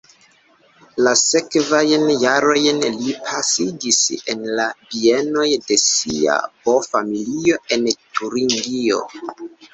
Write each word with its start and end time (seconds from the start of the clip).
La 1.07 1.11
sekvajn 1.19 2.05
jarojn 2.23 2.79
li 2.85 3.13
pasigis 3.27 3.99
en 4.33 4.41
la 4.61 4.65
bienoj 4.95 5.47
de 5.69 5.79
sia 5.83 6.41
bo-familio 6.65 7.63
en 7.79 7.89
Turingio. 8.01 9.07